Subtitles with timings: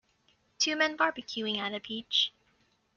[0.57, 2.33] Two men barbecuing at a beach.